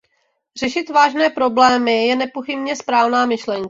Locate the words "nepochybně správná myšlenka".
2.15-3.59